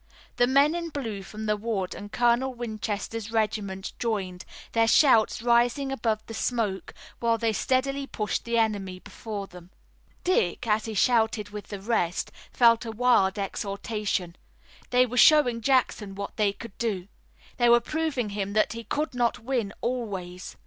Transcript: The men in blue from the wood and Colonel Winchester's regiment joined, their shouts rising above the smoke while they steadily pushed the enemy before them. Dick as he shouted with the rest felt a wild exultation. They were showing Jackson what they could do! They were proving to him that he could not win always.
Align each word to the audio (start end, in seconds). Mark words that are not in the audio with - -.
The 0.37 0.47
men 0.47 0.73
in 0.73 0.89
blue 0.89 1.21
from 1.21 1.45
the 1.45 1.55
wood 1.55 1.93
and 1.93 2.11
Colonel 2.11 2.55
Winchester's 2.55 3.31
regiment 3.31 3.93
joined, 3.99 4.45
their 4.71 4.87
shouts 4.87 5.43
rising 5.43 5.91
above 5.91 6.25
the 6.25 6.33
smoke 6.33 6.95
while 7.19 7.37
they 7.37 7.53
steadily 7.53 8.07
pushed 8.07 8.43
the 8.43 8.57
enemy 8.57 8.97
before 8.97 9.45
them. 9.45 9.69
Dick 10.23 10.65
as 10.65 10.85
he 10.85 10.95
shouted 10.95 11.49
with 11.51 11.67
the 11.67 11.79
rest 11.79 12.31
felt 12.51 12.83
a 12.83 12.91
wild 12.91 13.37
exultation. 13.37 14.35
They 14.89 15.05
were 15.05 15.17
showing 15.17 15.61
Jackson 15.61 16.15
what 16.15 16.35
they 16.35 16.51
could 16.51 16.75
do! 16.79 17.07
They 17.57 17.69
were 17.69 17.79
proving 17.79 18.29
to 18.29 18.33
him 18.33 18.53
that 18.53 18.73
he 18.73 18.83
could 18.83 19.13
not 19.13 19.37
win 19.37 19.71
always. 19.81 20.57